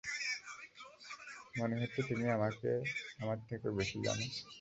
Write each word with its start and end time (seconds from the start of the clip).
মনে 1.55 1.75
হচ্ছে, 1.81 2.01
তুমি 2.09 2.25
আমাকে 2.31 2.69
আমার 3.19 3.37
থেকেও 3.49 3.77
বেশি 3.79 3.97
জানো। 4.05 4.25